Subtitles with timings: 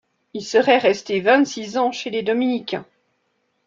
[0.33, 2.87] Il serait resté vingt-six ans chez les dominicains.